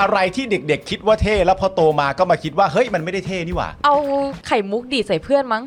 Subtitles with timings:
[0.00, 3.96] อะไรที่เด็กๆ คิดว่าเท่แล้วพอโตมาก็มาคิดว่าเฮ้ยมันไม่ได้เท่นี่หว่า เอา
[4.46, 5.62] ไข่มุกดีดใส่เพื่อนมั้ง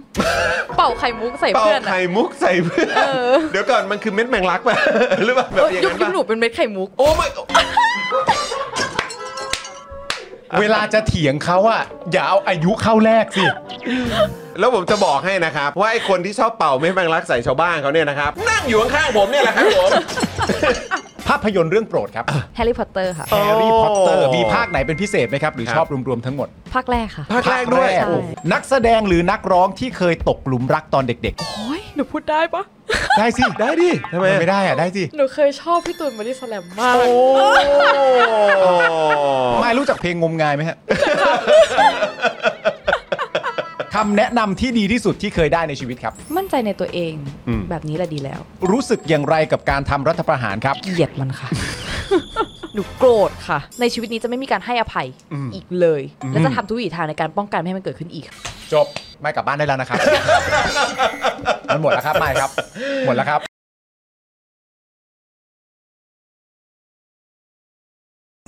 [0.77, 3.01] เป่าไข่มุกใส่เป่าเพื่อนอะ ไข่มุกใส่เพื่อนเอ
[3.31, 4.75] อ เดี๋ยวก่อนมันคือเม็ดแมงลักป่ะ
[5.25, 7.27] หรือเปล่าแบบเอออย่างยุคนั้นยุคป่ะหนูเป็นเม็ดไข่มุก โอ้ไม่
[10.61, 11.81] เวลาจะเถียงเขาอะ
[12.11, 13.45] อย่าเอาอายุเข้าแรกสิ
[14.59, 19.89] แล้วผมจะบอกให้นะครับ ว่าไอ้คนที่ชอบเป่าเม็ดแมงลักใส่ชาวบ้านเขาเนี่ยนะครับ นั่งอยู่ข้างๆผมเนี่ยแหละครับผม
[21.27, 36.95] ภาพยนตร์เรื่องโปรดครับแฮร์รี่พอตเตอร์ค่ะแฮร์รี่พอตเตอร์มีภาคไหนเป็นพิเศษไหมครับ หรือครับชอบรวมๆทั้งหมด ภาคแรกค่ะ ภาคแรกด้วยภาคแรกใช่นักแสดงหรือนักร้องที่เคยตกหลุมรักตอนเด็กโอ้ยหนูพูดได้ปะๆได้สิ ได้ดิทำไมไม่ได้อะได้สิ หนูเคยชอบพี่ตูนบอดี้สแลมมาก
[39.61, 40.77] ไม่รู้จักเพลงงมงายไหมฮะ
[43.95, 47.13] คำแนะนำที่ดีที่สุดที่เคยได้ในชีวิตครับ มั่นใจในตัวเอง
[47.47, 48.39] อืม แบบนี้แหละดีแล้ว
[48.71, 51.49] รู้สึกอย่างไรกับการทำรัฐประหารครับ เกลียดมันค่ะ
[52.73, 55.07] หนูโกรธค่ะ ในชีวิตนี้จะไม่มีการให้อภัย
[55.55, 58.25] อีกเลยและจะทำทุกวิถีทางในการป้องกันไม่ให้มันเกิดขึ้นอีก
[58.73, 58.87] จบ
[59.21, 59.97] ไม่กลับบ้านได้แล้วนะครับ
[61.67, 62.49] มันหมดแล้วครับไม่ครับ
[63.05, 63.54] หมดแล้วครับ